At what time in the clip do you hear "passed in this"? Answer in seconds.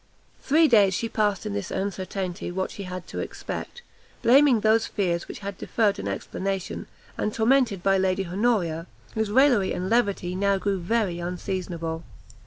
1.07-1.69